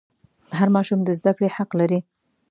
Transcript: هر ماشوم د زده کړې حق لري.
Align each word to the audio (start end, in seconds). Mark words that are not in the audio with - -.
هر 0.57 0.67
ماشوم 0.75 0.99
د 1.03 1.09
زده 1.19 1.31
کړې 1.37 1.49
حق 1.55 1.69
لري. 1.79 1.99